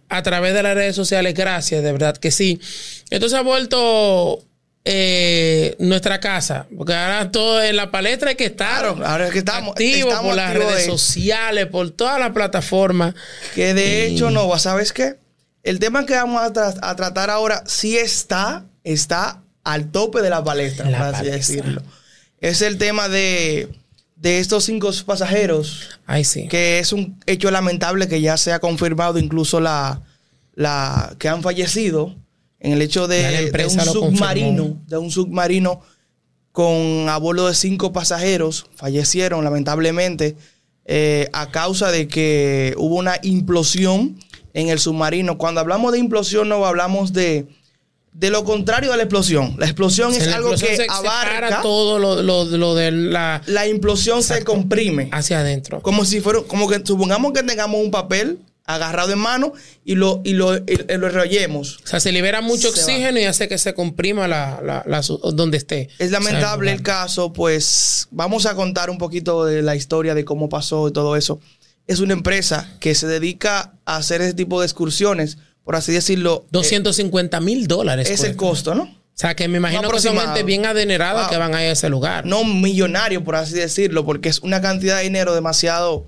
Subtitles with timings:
[0.10, 1.34] a través de las redes sociales.
[1.34, 2.60] Gracias, de verdad que sí.
[3.10, 4.44] Entonces ha vuelto
[4.90, 9.40] eh, nuestra casa, porque ahora todo en la palestra hay que estar ahora es que
[9.40, 13.14] estamos, estamos por las redes de- sociales, por todas las plataformas.
[13.54, 15.16] Que de Y- hecho, Nova, ¿sabes qué?
[15.64, 20.30] El tema que vamos a, tra- a tratar ahora sí está, está al tope de
[20.30, 21.82] la palestra, La por así decirlo.
[22.40, 23.68] Es el tema de,
[24.20, 26.48] de estos cinco pasajeros, Ay, sí.
[26.48, 30.02] que es un hecho lamentable que ya se ha confirmado incluso la,
[30.54, 32.16] la que han fallecido
[32.60, 34.84] en el hecho de, de un submarino, confirmó.
[34.88, 35.82] de un submarino
[36.52, 40.36] con a bordo de cinco pasajeros, fallecieron lamentablemente
[40.86, 44.18] eh, a causa de que hubo una implosión
[44.56, 45.38] en el submarino.
[45.38, 47.46] Cuando hablamos de implosión no hablamos de,
[48.20, 49.56] de lo contrario de la explosión.
[49.60, 53.44] La explosión es la algo explosión que se abarca, todo lo, lo- lo de la
[53.46, 55.10] la implosión se comprime.
[55.12, 55.82] hacia adentro.
[55.82, 59.54] Como si fuera, como que supongamos que tengamos un papel agarrado en mano
[59.86, 60.64] y lo, y lo, y-
[60.98, 61.78] lo enrollemos.
[61.84, 62.86] O sea, se libera mucho Se va.
[62.88, 65.02] oxígeno y hace que se comprima la, la-
[65.34, 65.90] donde esté.
[66.00, 70.16] Es lamentable O sea, el caso, pues vamos a contar un poquito de la historia
[70.16, 71.40] de cómo pasó y todo eso.
[71.86, 75.38] Es una empresa que se dedica a hacer ese tipo de excursiones,
[75.68, 76.44] por así decirlo.
[76.46, 78.10] eh, 250 mil dólares.
[78.10, 78.72] es el cuesta.
[78.72, 78.84] costo, ¿no?
[78.84, 81.30] O sea, que me imagino No que son gente bien adinerada Wow.
[81.30, 82.26] que van a ir a ese lugar.
[82.26, 86.06] No millonario, por así decirlo, porque es una cantidad de dinero demasiado.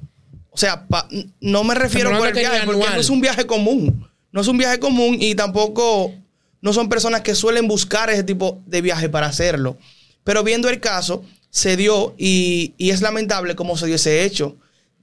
[0.51, 1.07] O sea, pa-
[1.41, 4.07] no me refiero por el viaje, porque no es un viaje común.
[4.31, 6.13] No es un viaje común y tampoco
[6.61, 9.77] no son personas que suelen buscar ese tipo de viaje para hacerlo.
[10.23, 14.55] Pero viendo el caso, se dio y, y es lamentable cómo se dio ese hecho.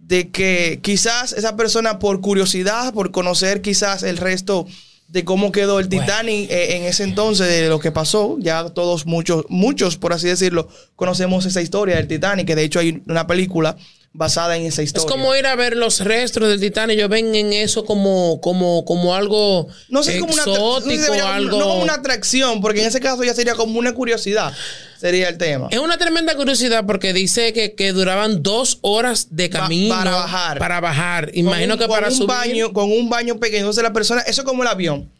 [0.06, 4.66] De que quizás esa persona, por curiosidad, por conocer quizás el resto
[5.08, 6.04] de cómo quedó el Bueno.
[6.04, 10.28] Titanic eh, en ese entonces, de lo que pasó, ya todos, muchos, muchos, por así
[10.28, 13.76] decirlo, conocemos esa historia del Titanic, que de hecho hay una película
[14.16, 15.08] basada en esa Es historia.
[15.10, 16.96] como ir a ver los restos del Titanic.
[16.96, 21.12] Ellos ven en eso como, como, como algo no sé, como una, no sé exótico,
[21.26, 21.58] algo.
[21.58, 24.52] no como una atracción, porque en ese caso ya sería como una curiosidad,
[24.98, 25.68] sería el tema.
[25.70, 30.10] Es una tremenda curiosidad porque dice que, que duraban dos horas de Pa- camino para
[30.12, 30.58] bajar.
[30.58, 31.30] Para bajar.
[31.34, 32.28] Imagino un- que para un subir.
[32.28, 33.60] baño, con un baño pequeño.
[33.64, 35.10] Entonces la persona, eso es como el avión,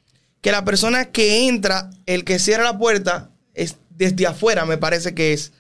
[0.41, 5.15] que la persona que entra, el que cierra la puerta, es desde afuera, me parece
[5.15, 5.53] que es.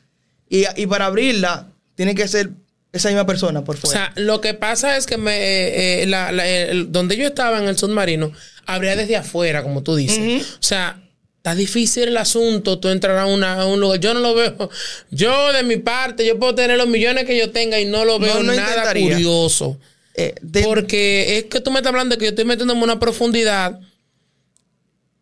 [0.48, 1.66] Y, y para abrirla,
[1.96, 2.50] tiene que ser
[2.96, 4.12] esa misma persona por O fuera.
[4.14, 7.58] sea, lo que pasa es que me, eh, eh, la- la- el- donde yo estaba
[7.58, 8.32] en el submarino,
[8.66, 10.46] habría desde afuera, como tú dices.
[10.54, 11.00] O sea,
[11.36, 14.00] está difícil el asunto, tú entrar a, una- a un lugar.
[14.00, 14.68] Yo no lo veo.
[15.10, 18.18] Yo, de mi parte, yo puedo tener los millones que yo tenga y no lo
[18.18, 19.12] veo no nada intentaría.
[19.14, 19.78] curioso.
[20.14, 22.84] Eh, de- Porque es que tú me estás hablando de que yo estoy metiéndome en
[22.84, 23.78] una profundidad,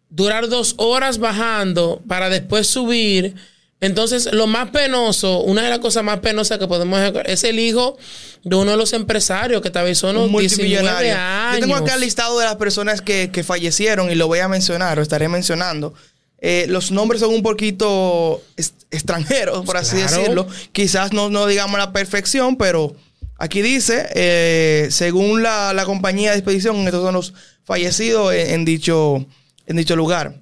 [0.08, 3.34] durar dos horas bajando para después subir.
[3.80, 7.58] Entonces, lo más penoso, una de las cosas más penosas que podemos hacer es el
[7.58, 7.98] hijo
[8.42, 11.14] de uno de los empresarios que tal vez son un unos 19 multimillonario.
[11.16, 11.54] años.
[11.56, 14.48] Yo tengo acá el listado de las personas que, que fallecieron y lo voy a
[14.48, 15.92] mencionar, o estaré mencionando.
[16.38, 18.42] Eh, los nombres son un poquito
[18.90, 20.16] extranjeros, por así Claro.
[20.16, 20.46] decirlo.
[20.72, 22.94] Quizás no, no digamos la perfección, pero
[23.38, 27.34] aquí dice, eh, según la, la compañía de expedición, estos son los
[27.64, 29.26] fallecidos en, en dicho,
[29.66, 30.36] en dicho lugar.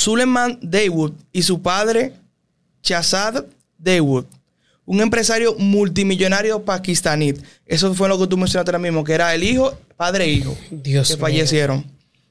[0.00, 2.14] Suleiman Daywood y su padre
[2.82, 3.44] Shahzad
[3.76, 4.24] Daywood,
[4.86, 7.34] un empresario multimillonario pakistaní.
[7.66, 10.56] Eso fue lo que tú mencionaste ahora mismo, que era el hijo, padre e hijo,
[10.70, 11.20] Dios que mío.
[11.20, 11.84] fallecieron.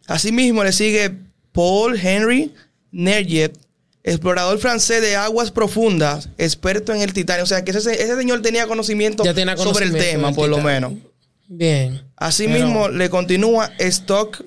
[0.07, 1.13] Asimismo le sigue
[1.51, 2.51] Paul Henry
[2.91, 3.55] Nerjet,
[4.03, 7.43] explorador francés de aguas profundas, experto en el titanio.
[7.43, 9.23] O sea, que ese, ese señor tenía conocimiento,
[9.57, 10.93] sobre el tema, por lo menos.
[11.47, 12.01] Bien.
[12.15, 14.43] Asimismo, Pero- le continúa Stock,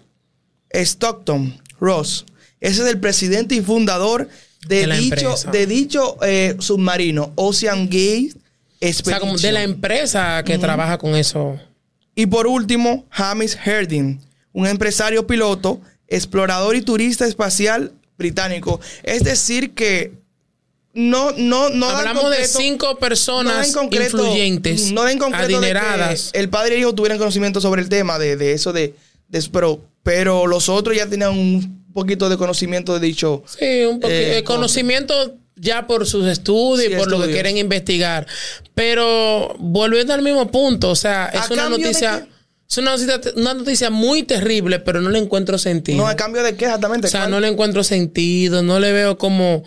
[0.73, 2.25] Stockton Ross.
[2.63, 4.29] Ese es el presidente y fundador
[4.67, 5.51] de, dicho, empresa.
[5.51, 8.33] de dicho eh, submarino, Ocean Gate
[8.81, 9.55] O sea, como de Expedition.
[9.55, 11.59] la empresa que trabaja con eso.
[12.15, 14.19] Y por último, Hamish Herding,
[14.53, 18.81] un empresario piloto, explorador y turista espacial británico.
[19.03, 20.13] Es decir, que
[20.95, 25.57] no, no, no Hablamos de cinco no personas concreto- influyentes, no en concreto de que
[25.79, 26.31] adineradas.
[26.35, 28.95] el padre y el hijo tuvieran conocimiento sobre el tema de, de eso de,
[29.29, 33.43] de- pero, pero los otros ya tenían un poquito de conocimiento de dicho.
[33.47, 34.19] Sí, un poquito.
[34.21, 38.27] Eh, el conocimiento ya por sus estudios Sí, y por lo que quieren investigar.
[38.75, 42.27] Pero volviendo al mismo punto, o sea, es ¿A una noticia,
[42.69, 45.99] es una noticia, una noticia muy terrible, pero no le encuentro sentido.
[45.99, 47.07] No, a cambio de qué exactamente.
[47.07, 47.31] o sea, ¿Cuál?
[47.33, 49.63] no le encuentro sentido, no le veo como-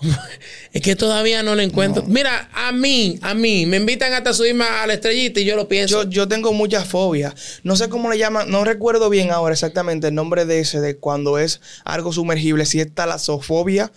[0.72, 2.04] es que todavía no le encuentro.
[2.06, 5.68] Mira, a mí, a mí, me invitan hasta subirme a la estrellita y yo lo
[5.68, 6.04] pienso.
[6.04, 7.34] Yo, yo tengo mucha fobia.
[7.62, 10.96] No sé cómo le llaman, no recuerdo bien ahora exactamente el nombre de ese, de
[10.96, 13.92] cuando es algo sumergible, si es talasofobia.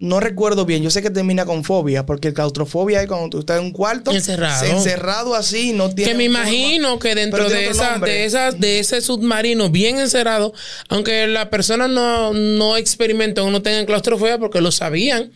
[0.00, 3.58] No recuerdo bien, yo sé que termina con fobia, porque claustrofobia es cuando tú estás
[3.58, 4.64] en un cuarto Encerrado.
[4.64, 6.40] encerrado así, no tiene que me forma.
[6.50, 10.52] imagino que dentro de esa, de esas, de ese submarino bien encerrado,
[10.88, 15.30] aunque la persona no, no experimentó o no tenga claustrofobia porque lo sabían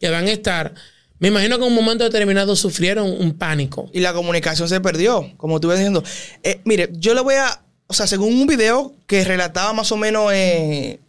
[0.00, 0.74] que van a estar,
[1.18, 3.90] me imagino que en un momento determinado sufrieron un pánico.
[3.92, 6.04] Y la comunicación se perdió, como tú diciendo.
[6.42, 9.96] Eh, mire, yo le voy a, o sea, según un video que relataba más o
[9.96, 11.00] menos eh,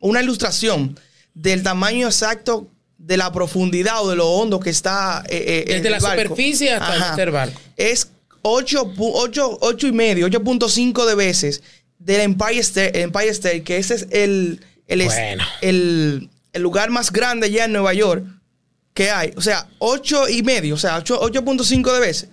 [0.00, 0.98] una ilustración
[1.36, 2.66] del tamaño exacto
[2.96, 5.98] de la profundidad o de lo hondo que está eh, eh, en Desde el la
[6.08, 6.22] barco.
[6.22, 7.22] superficie hasta Ajá.
[7.22, 7.60] el barco.
[7.76, 8.08] Es
[8.40, 11.62] 8, pu- 8, 8 y medio, 8.5 de veces
[11.98, 15.44] del Empire State, Empire State, que ese es el, el, Bueno.
[15.60, 18.24] el, el lugar más grande ya en Nueva York
[18.94, 19.32] que hay.
[19.36, 22.28] O sea, 8 y medio, o sea, 8 8.5 de veces.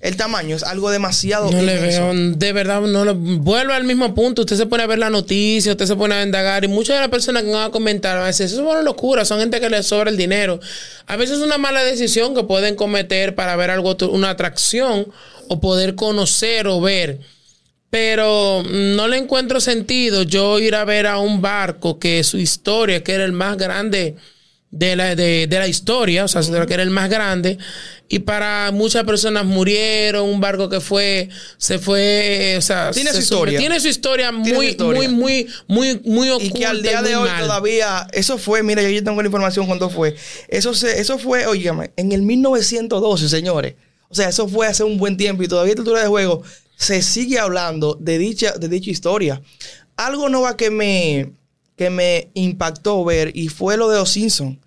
[0.00, 2.12] El tamaño es algo demasiado No le inmenso.
[2.12, 4.42] veo, de verdad, no lo, al mismo punto.
[4.42, 7.00] Usted se pone a ver la noticia, usted se pone a indagar, y muchas de
[7.00, 9.68] las personas que van a comentar a veces, eso es una locura, son gente que
[9.68, 10.60] les sobra el dinero.
[11.06, 15.08] A veces es una mala decisión que pueden cometer para ver algo, una atracción,
[15.48, 17.18] o poder conocer o ver.
[17.90, 22.38] Pero mm, no le encuentro sentido yo ir a ver a un barco que su
[22.38, 24.14] historia, que era el más grande
[24.70, 27.58] de la, de, de la historia, o sea, que era el más grande,
[28.08, 33.16] y para muchas personas murieron, un barco que fue, se fue, o sea, Tiene se
[33.16, 33.58] su historia.
[33.58, 35.08] tiene su historia Tiene muy, su historia.
[35.08, 36.56] muy, muy, muy, muy oculta.
[36.56, 37.42] Y que al día de hoy mal.
[37.44, 40.16] todavía, eso fue, mira, yo ya tengo la información cuando fue.
[40.48, 43.74] Eso se, eso fue, oígame, en el 1912, señores.
[44.10, 46.42] O sea, eso fue hace un buen tiempo y todavía esta altura de juego
[46.76, 49.42] se sigue hablando de dicha, de dicha historia.
[49.96, 51.32] Algo nueva que me,
[51.78, 54.58] que me impactó ver y fue lo de los Simpsons,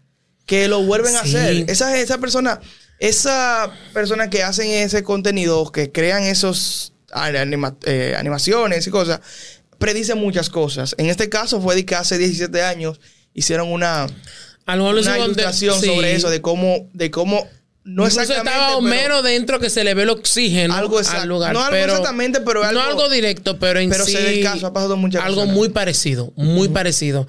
[0.47, 1.69] que lo vuelven a hacer.
[1.69, 2.59] Esa, esa persona,
[2.99, 9.19] esa persona que hacen ese contenido, que crean esos anima- eh, animaciones y cosas,
[9.77, 10.95] predicen muchas cosas.
[10.97, 12.99] En este caso fue de que hace 17 años
[13.33, 14.07] hicieron una,
[15.03, 15.87] una de- ilustración sí.
[15.87, 17.45] sobre eso, de cómo, de cómo,
[17.83, 21.21] no Incluso exactamente, estaba pero- Homero dentro que se le ve el oxígeno Algo exacto.
[21.23, 21.53] al lugar.
[21.53, 24.15] No algo pero- exactamente, pero algo- No algo directo, pero en pero sí.
[24.15, 27.27] el caso, ha pasado muchas Algo muy parecido, muy parecido.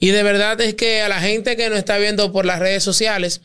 [0.00, 2.82] Y de verdad es que a la gente que nos está viendo por las redes
[2.82, 3.40] sociales,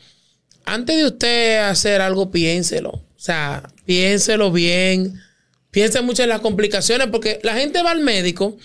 [0.66, 2.90] antes de usted hacer algo, piénselo.
[2.90, 5.22] O sea, piénselo bien.
[5.72, 8.58] Piense mucho en las complicaciones, porque la gente va al médico.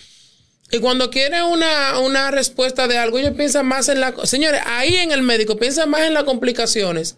[0.71, 4.15] Y cuando quiere una, una respuesta de algo, ellos piensan más en la...
[4.25, 7.17] Señores, ahí en el médico piensan más en las complicaciones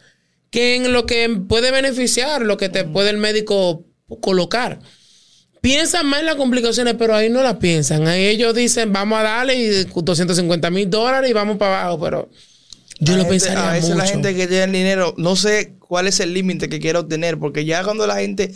[0.54, 3.82] que en lo que puede beneficiar, lo que te puede el médico
[4.20, 4.78] colocar.
[5.60, 8.06] Piensan más en las complicaciones, pero ahí no las piensan.
[8.06, 12.30] Ahí ellos dicen, vamos a darle y 250 mil dólares y vamos para abajo, pero
[13.00, 13.98] yo La lo gente- pensaría A veces mucho.
[14.02, 17.36] la gente que tiene el dinero, no sé cuál es el límite que quiere obtener,
[17.38, 18.54] porque ya cuando la gente,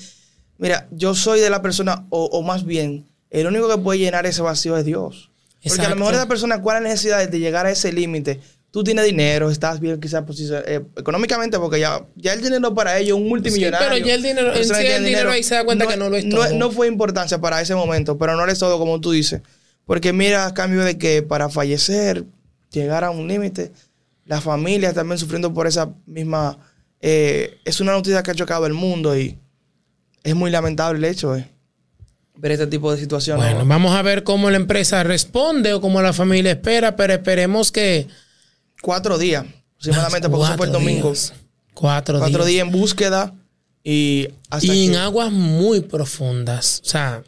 [0.58, 4.24] mira, yo soy de la persona, o, o más bien, el único que puede llenar
[4.26, 5.30] ese vacío es Dios.
[5.66, 8.38] Porque a lo mejor esa persona, ¿cuál es la necesidad de llegar a ese límite?
[8.70, 12.98] Tú tienes dinero, estás bien quizás posicion- eh, económicamente, porque ya, ya el dinero para
[12.98, 13.88] ellos es un multimillonario.
[13.88, 16.10] pero ya el dinero- en sí el tiene dinero ahí se da cuenta que no
[16.10, 16.52] lo es todo.
[16.54, 19.40] No fue importancia para ese momento, pero no es todo como tú dices.
[19.86, 22.24] Porque mira, a cambio de que para fallecer,
[22.70, 23.72] llegar a un límite,
[24.26, 26.58] las familias también sufriendo por esa misma...
[27.00, 29.38] eh, es una noticia que ha chocado el mundo y
[30.22, 31.46] es muy lamentable el hecho de
[32.36, 33.42] ver este tipo de situaciones.
[33.46, 37.72] Bueno, vamos a ver cómo la empresa responde o cómo la familia espera, pero esperemos
[37.72, 38.06] que...
[38.82, 39.44] Cuatro días,
[39.76, 41.08] aproximadamente, porque eso fue el domingo.
[41.10, 41.32] días.
[41.74, 42.46] Cuatro, Cuatro días.
[42.46, 43.34] días en búsqueda
[43.84, 46.80] y hasta Y en aguas muy profundas.
[46.84, 47.22] O sea,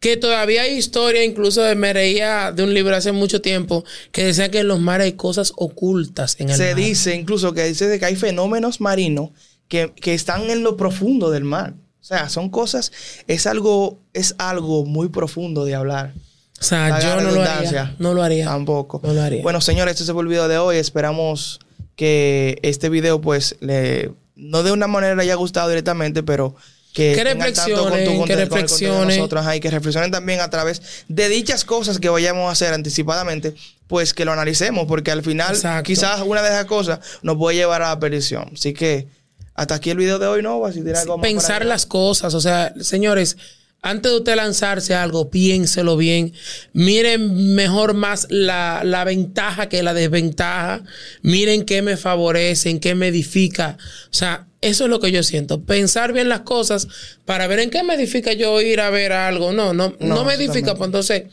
[0.00, 4.50] que todavía hay historia, incluso me reía de un libro hace mucho tiempo, que decía
[4.50, 6.74] que en los mares hay cosas ocultas en el Se mar.
[6.76, 9.30] dice incluso que dice de que hay fenómenos marinos
[9.68, 11.74] que, que están en lo profundo del mar.
[12.00, 12.92] O sea, son cosas,
[13.28, 16.12] es algo, es algo muy profundo de hablar.
[16.60, 17.94] O sea, yo no lo haría.
[17.98, 18.46] No lo haría.
[18.46, 19.00] Tampoco.
[19.02, 19.42] No lo haría.
[19.42, 20.76] Bueno, señores, este fue el video de hoy.
[20.76, 21.60] Esperamos
[21.96, 26.54] que este video, pues, le, no de una manera le haya gustado directamente, pero
[26.92, 29.08] que, Que reflexionen, con tu que reflexionen.
[29.08, 32.72] nosotros, ajá, y que reflexionen también a través de dichas cosas que vayamos a hacer
[32.72, 33.54] anticipadamente,
[33.88, 35.82] pues que lo analicemos, porque al final Exacto.
[35.82, 38.50] quizás una de esas cosas nos puede llevar a la perdición.
[38.54, 39.08] Así que
[39.54, 40.64] hasta aquí el video de hoy, ¿no?
[40.72, 42.32] Si tiene algo más Pensar las cosas.
[42.34, 43.36] O sea, señores,
[43.84, 46.32] antes de usted lanzarse a algo, piénselo bien.
[46.72, 50.82] Miren mejor más la, la, ventaja que la desventaja.
[51.20, 53.76] Miren qué me favorece, en qué me edifica.
[54.06, 55.64] O sea, eso es lo que yo siento.
[55.64, 56.88] Pensar bien las cosas
[57.26, 59.52] para ver en qué me edifica yo ir a ver algo.
[59.52, 60.76] No, no, no, me edifica.
[60.76, 61.24] Pues entonces,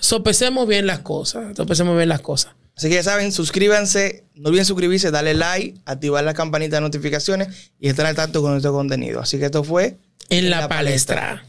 [0.00, 1.54] sopesemos bien las cosas.
[1.54, 2.52] Sopesemos bien las cosas.
[2.74, 7.70] Así que ya saben, suscríbanse, no olviden suscribirse, darle like, activar la campanita de notificaciones
[7.78, 9.20] y estar al tanto con nuestro contenido.
[9.20, 9.98] Así que esto fue
[10.30, 11.44] en, la, palestra.